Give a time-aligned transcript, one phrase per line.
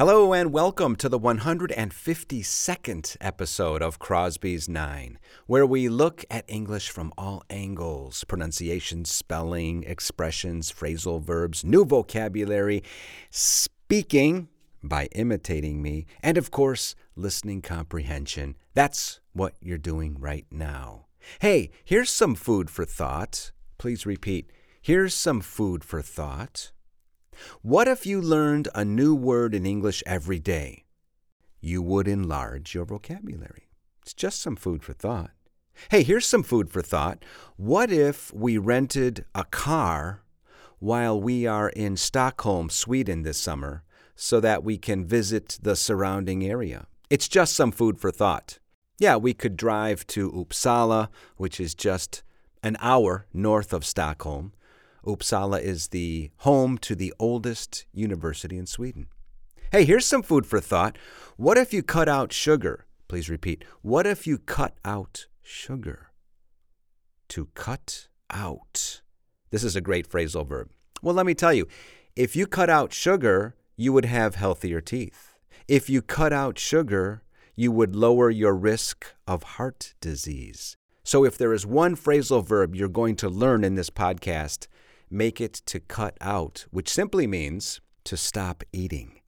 [0.00, 6.88] Hello and welcome to the 152nd episode of Crosby's Nine, where we look at English
[6.88, 12.82] from all angles pronunciation, spelling, expressions, phrasal verbs, new vocabulary,
[13.28, 14.48] speaking
[14.82, 18.56] by imitating me, and of course, listening comprehension.
[18.72, 21.08] That's what you're doing right now.
[21.40, 23.52] Hey, here's some food for thought.
[23.76, 24.50] Please repeat.
[24.80, 26.72] Here's some food for thought.
[27.62, 30.84] What if you learned a new word in English every day?
[31.60, 33.68] You would enlarge your vocabulary.
[34.02, 35.30] It's just some food for thought.
[35.90, 37.24] Hey, here's some food for thought.
[37.56, 40.22] What if we rented a car
[40.78, 46.44] while we are in Stockholm, Sweden this summer so that we can visit the surrounding
[46.44, 46.86] area?
[47.08, 48.58] It's just some food for thought.
[48.98, 52.22] Yeah, we could drive to Uppsala, which is just
[52.62, 54.52] an hour north of Stockholm.
[55.04, 59.06] Uppsala is the home to the oldest university in Sweden.
[59.72, 60.98] Hey, here's some food for thought.
[61.36, 62.86] What if you cut out sugar?
[63.08, 63.64] Please repeat.
[63.82, 66.12] What if you cut out sugar?
[67.28, 69.02] To cut out.
[69.50, 70.70] This is a great phrasal verb.
[71.02, 71.66] Well, let me tell you,
[72.14, 75.34] if you cut out sugar, you would have healthier teeth.
[75.66, 77.22] If you cut out sugar,
[77.56, 80.76] you would lower your risk of heart disease.
[81.02, 84.66] So, if there is one phrasal verb you're going to learn in this podcast,
[85.10, 89.20] make it to cut out, which simply means to stop eating.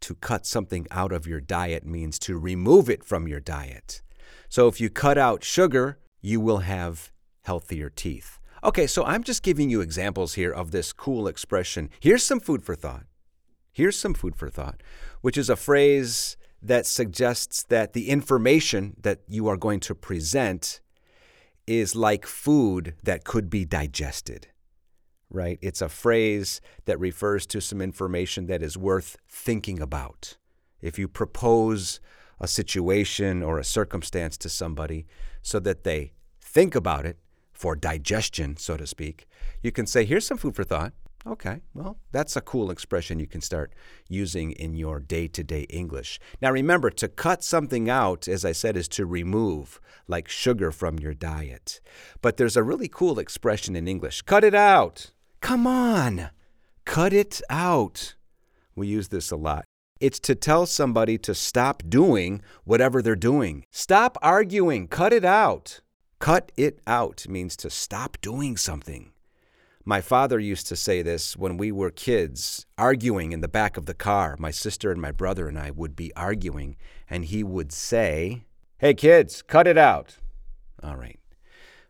[0.00, 4.02] To cut something out of your diet means to remove it from your diet.
[4.48, 8.38] So, if you cut out sugar, you will have healthier teeth.
[8.64, 11.90] Okay, so I'm just giving you examples here of this cool expression.
[11.98, 13.04] Here's some food for thought.
[13.72, 14.82] Here's some food for thought,
[15.20, 20.80] which is a phrase that suggests that the information that you are going to present
[21.66, 24.48] is like food that could be digested,
[25.32, 25.58] right?
[25.62, 30.36] It's a phrase that refers to some information that is worth thinking about.
[30.80, 32.00] If you propose
[32.40, 35.06] a situation or a circumstance to somebody
[35.42, 37.18] so that they think about it
[37.52, 39.26] for digestion, so to speak,
[39.62, 40.92] you can say, Here's some food for thought.
[41.24, 43.72] Okay, well, that's a cool expression you can start
[44.08, 46.18] using in your day to day English.
[46.40, 50.98] Now, remember, to cut something out, as I said, is to remove, like sugar from
[50.98, 51.80] your diet.
[52.22, 55.12] But there's a really cool expression in English cut it out.
[55.42, 56.30] Come on,
[56.84, 58.14] cut it out.
[58.76, 59.64] We use this a lot.
[60.00, 63.66] It's to tell somebody to stop doing whatever they're doing.
[63.72, 65.80] Stop arguing, cut it out.
[66.20, 69.10] Cut it out means to stop doing something.
[69.84, 73.86] My father used to say this when we were kids, arguing in the back of
[73.86, 74.36] the car.
[74.38, 76.76] My sister and my brother and I would be arguing,
[77.10, 78.44] and he would say,
[78.78, 80.18] Hey, kids, cut it out.
[80.84, 81.18] All right.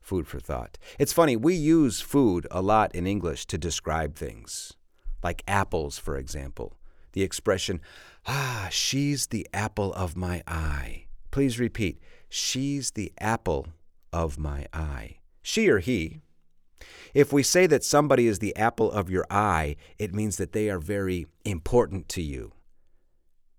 [0.03, 0.79] Food for thought.
[0.99, 4.75] It's funny, we use food a lot in English to describe things,
[5.23, 6.77] like apples, for example.
[7.13, 7.81] The expression,
[8.27, 11.07] ah, she's the apple of my eye.
[11.31, 13.69] Please repeat, she's the apple
[14.13, 15.19] of my eye.
[15.41, 16.21] She or he,
[17.15, 20.69] if we say that somebody is the apple of your eye, it means that they
[20.69, 22.53] are very important to you.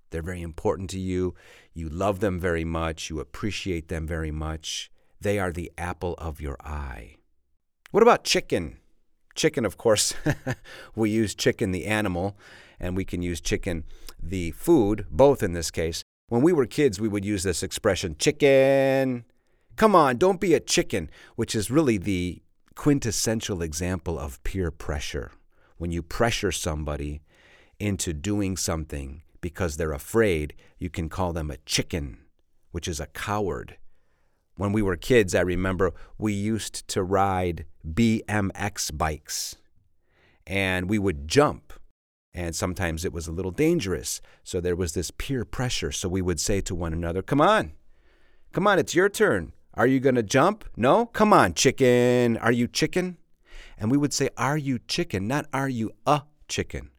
[0.09, 1.33] They're very important to you.
[1.73, 3.09] You love them very much.
[3.09, 4.91] You appreciate them very much.
[5.23, 7.15] They are the apple of your eye.
[7.91, 8.79] What about chicken?
[9.35, 10.13] Chicken, of course,
[10.95, 12.37] we use chicken, the animal,
[12.77, 13.85] and we can use chicken,
[14.21, 16.03] the food, both in this case.
[16.27, 19.23] When we were kids, we would use this expression, chicken.
[19.77, 22.41] Come on, don't be a chicken, which is really the
[22.75, 25.31] quintessential example of peer pressure.
[25.77, 27.21] When you pressure somebody
[27.79, 32.17] into doing something because they're afraid, you can call them a chicken,
[32.71, 33.77] which is a coward.
[34.55, 39.55] When we were kids, I remember we used to ride BMX bikes
[40.45, 41.73] and we would jump.
[42.35, 44.21] And sometimes it was a little dangerous.
[44.43, 45.91] So there was this peer pressure.
[45.91, 47.73] So we would say to one another, Come on,
[48.51, 49.53] come on, it's your turn.
[49.75, 50.65] Are you going to jump?
[50.75, 51.07] No?
[51.07, 52.37] Come on, chicken.
[52.37, 53.17] Are you chicken?
[53.77, 55.27] And we would say, Are you chicken?
[55.27, 56.89] Not are you a chicken.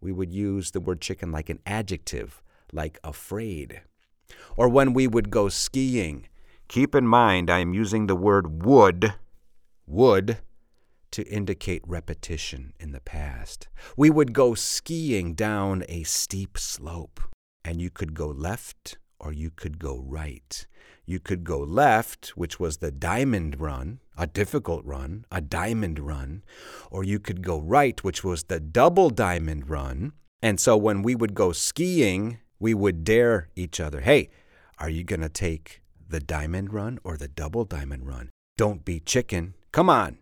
[0.00, 2.42] We would use the word chicken like an adjective,
[2.72, 3.82] like afraid.
[4.56, 6.28] Or when we would go skiing,
[6.68, 9.14] keep in mind I am using the word would,
[9.86, 10.38] would,
[11.12, 13.68] to indicate repetition in the past.
[13.96, 17.20] We would go skiing down a steep slope,
[17.64, 20.66] and you could go left or you could go right.
[21.06, 26.42] You could go left, which was the diamond run, a difficult run, a diamond run,
[26.90, 30.12] or you could go right, which was the double diamond run.
[30.42, 34.30] And so when we would go skiing, we would dare each other hey,
[34.78, 38.30] are you going to take the diamond run or the double diamond run?
[38.56, 39.54] Don't be chicken.
[39.72, 40.18] Come on,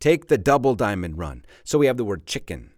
[0.00, 1.44] take the double diamond run.
[1.64, 2.72] So we have the word chicken.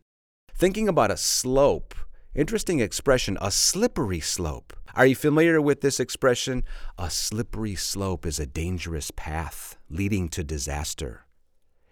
[0.56, 1.94] Thinking about a slope
[2.35, 4.73] Interesting expression, a slippery slope.
[4.96, 6.64] Are you familiar with this expression?
[6.99, 11.26] A slippery slope is a dangerous path leading to disaster.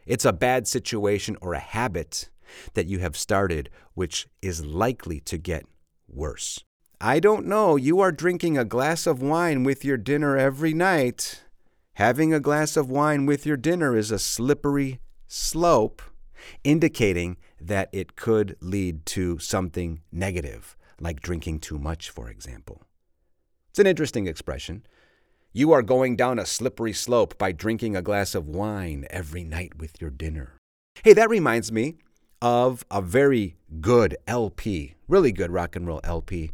[0.04, 2.28] It's a bad situation or a habit
[2.74, 5.64] that you have started which is likely to get
[6.08, 6.58] worse.
[7.04, 11.42] I don't know, you are drinking a glass of wine with your dinner every night.
[11.94, 16.00] Having a glass of wine with your dinner is a slippery slope,
[16.62, 22.82] indicating that it could lead to something negative, like drinking too much, for example.
[23.70, 24.86] It's an interesting expression.
[25.52, 29.76] You are going down a slippery slope by drinking a glass of wine every night
[29.76, 30.52] with your dinner.
[31.02, 31.96] Hey, that reminds me
[32.40, 36.52] of a very good LP, really good rock and roll LP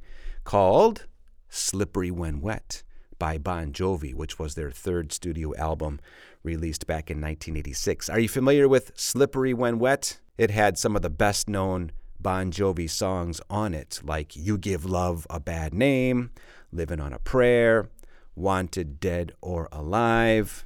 [0.48, 1.04] called
[1.50, 2.82] Slippery When Wet
[3.18, 6.00] by Bon Jovi, which was their third studio album
[6.42, 8.08] released back in 1986.
[8.08, 10.20] Are you familiar with Slippery When Wet?
[10.38, 14.86] It had some of the best known Bon Jovi songs on it, like You Give
[14.86, 16.30] Love a Bad Name,
[16.72, 17.90] Living on a Prayer,
[18.34, 20.64] Wanted Dead or Alive.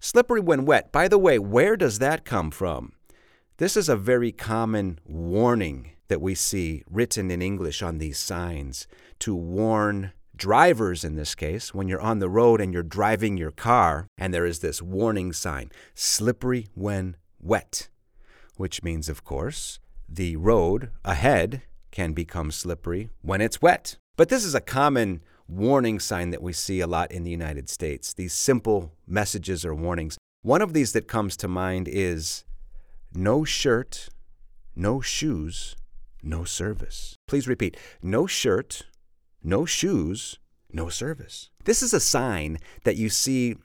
[0.00, 2.94] Slippery When Wet, by the way, where does that come from?
[3.58, 8.86] This is a very common warning that we see written in English on these signs
[9.20, 13.50] to warn drivers in this case, when you're on the road and you're driving your
[13.50, 17.88] car, and there is this warning sign slippery when wet
[18.58, 19.78] which means, of course,
[20.08, 23.96] the road ahead can become slippery when it's wet.
[24.16, 27.70] But this is a common warning sign that we see a lot in the United
[27.70, 30.18] States, these simple messages or warnings.
[30.42, 32.44] One of these that comes to mind is
[33.14, 34.08] no shirt,
[34.74, 35.76] no shoes,
[36.22, 37.16] no service.
[37.26, 38.82] Please repeat no shirt,
[39.42, 40.38] no shoes,
[40.72, 41.50] no service.
[41.64, 43.56] This is a sign that you see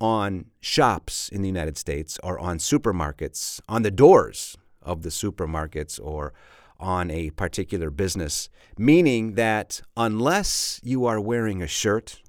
[0.00, 5.98] on shops in the United States or on supermarkets, on the doors of the supermarkets
[6.02, 6.32] or
[6.78, 12.20] on a particular business, meaning that unless you are wearing a shirt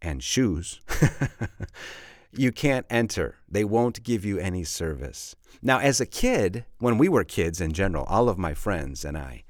[0.00, 0.80] and shoes,
[2.38, 3.36] you can't enter.
[3.48, 5.34] They won't give you any service.
[5.62, 9.16] Now, as a kid, when we were kids in general, all of my friends and
[9.16, 9.44] I,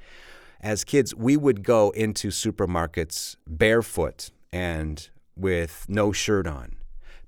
[0.60, 6.76] as kids, we would go into supermarkets barefoot and with no shirt on.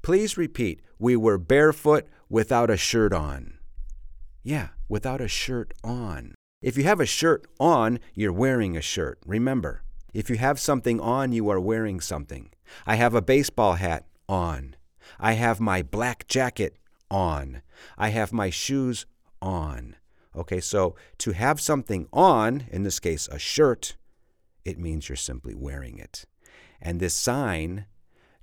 [0.03, 0.81] Please repeat.
[0.99, 3.59] We were barefoot without a shirt on.
[4.43, 6.35] Yeah, without a shirt on.
[6.63, 9.19] If you have a shirt on, you're wearing a shirt.
[9.27, 9.83] Remember,
[10.15, 12.51] if you have something on, you are wearing something.
[12.87, 14.77] I have a baseball hat on.
[15.19, 16.77] I have my black jacket
[17.11, 17.63] on.
[17.97, 19.07] I have my shoes
[19.41, 19.97] on.
[20.35, 23.97] Okay, so to have something on, in this case a shirt,
[24.65, 26.25] it means you're simply wearing it.
[26.81, 27.87] And this sign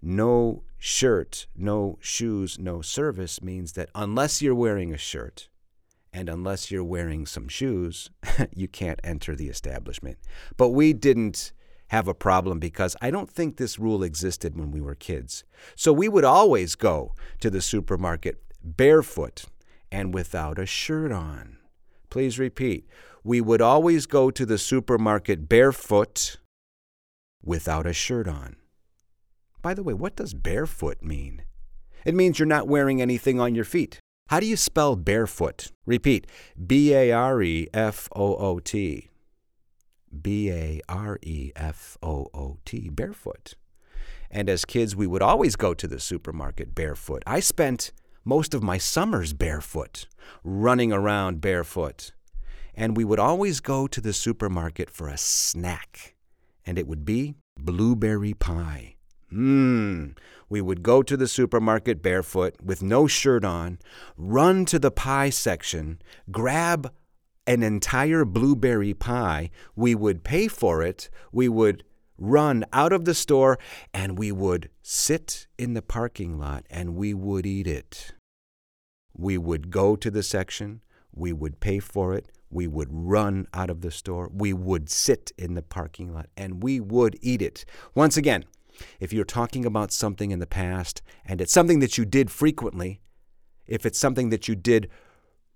[0.05, 5.47] no shirt, no shoes, no service means that unless you're wearing a shirt
[6.11, 8.09] and unless you're wearing some shoes,
[8.53, 10.17] you can't enter the establishment.
[10.57, 11.53] But we didn't
[11.93, 15.43] have a problem because I don't think this rule existed when we were kids.
[15.75, 19.45] So we would always go to the supermarket barefoot
[19.91, 21.57] and without a shirt on.
[22.09, 22.87] Please repeat.
[23.23, 26.37] We would always go to the supermarket barefoot
[27.43, 28.55] without a shirt on.
[29.61, 31.43] By the way, what does barefoot mean?
[32.05, 33.99] It means you're not wearing anything on your feet.
[34.29, 35.67] How do you spell barefoot?
[35.85, 36.25] Repeat
[36.65, 39.11] B A R E F O O T.
[40.21, 43.55] B A R E F O O T, barefoot.
[44.29, 47.23] And as kids, we would always go to the supermarket barefoot.
[47.27, 47.91] I spent
[48.25, 50.07] most of my summers barefoot,
[50.43, 52.11] running around barefoot.
[52.73, 56.15] And we would always go to the supermarket for a snack,
[56.65, 58.95] and it would be blueberry pie.
[59.31, 60.17] Mmm.
[60.49, 63.79] We would go to the supermarket barefoot with no shirt on,
[64.17, 66.91] run to the pie section, grab
[67.45, 69.49] an entire blueberry pie.
[69.75, 71.09] We would pay for it.
[71.31, 71.83] We would
[72.17, 73.59] run out of the store
[73.93, 78.13] and we would sit in the parking lot and we would eat it.
[79.15, 80.81] We would go to the section.
[81.13, 82.31] We would pay for it.
[82.49, 84.29] We would run out of the store.
[84.31, 87.65] We would sit in the parking lot and we would eat it.
[87.95, 88.45] Once again,
[88.99, 93.01] if you're talking about something in the past and it's something that you did frequently,
[93.67, 94.89] if it's something that you did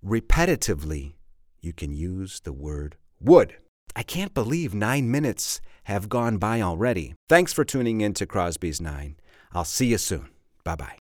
[0.06, 1.14] repetitively,
[1.62, 3.56] you can use the word would.
[3.96, 7.16] I can't believe nine minutes have gone by already.
[7.30, 9.16] Thanks for tuning in to Crosby's Nine.
[9.54, 10.30] I'll see you soon.
[10.64, 11.07] Bye bye.